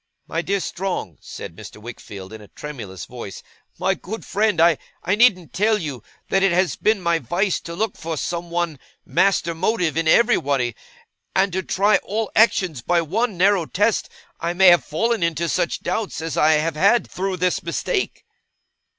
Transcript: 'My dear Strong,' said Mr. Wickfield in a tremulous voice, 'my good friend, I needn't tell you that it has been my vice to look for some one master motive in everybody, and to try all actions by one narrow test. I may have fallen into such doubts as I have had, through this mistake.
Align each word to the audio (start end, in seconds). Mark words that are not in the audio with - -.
'My 0.27 0.41
dear 0.41 0.59
Strong,' 0.59 1.19
said 1.21 1.55
Mr. 1.55 1.79
Wickfield 1.79 2.33
in 2.33 2.41
a 2.41 2.47
tremulous 2.47 3.05
voice, 3.05 3.43
'my 3.77 3.93
good 3.93 4.25
friend, 4.25 4.59
I 4.59 4.77
needn't 5.05 5.53
tell 5.53 5.77
you 5.77 6.01
that 6.29 6.41
it 6.41 6.51
has 6.51 6.75
been 6.75 6.99
my 7.03 7.19
vice 7.19 7.59
to 7.59 7.75
look 7.75 7.95
for 7.95 8.17
some 8.17 8.49
one 8.49 8.79
master 9.05 9.53
motive 9.53 9.95
in 9.95 10.07
everybody, 10.07 10.75
and 11.35 11.53
to 11.53 11.61
try 11.61 11.97
all 11.97 12.31
actions 12.35 12.81
by 12.81 13.01
one 13.03 13.37
narrow 13.37 13.67
test. 13.67 14.09
I 14.39 14.53
may 14.53 14.69
have 14.69 14.83
fallen 14.83 15.21
into 15.21 15.47
such 15.47 15.83
doubts 15.83 16.19
as 16.19 16.35
I 16.35 16.53
have 16.53 16.75
had, 16.75 17.05
through 17.07 17.37
this 17.37 17.61
mistake. 17.61 18.25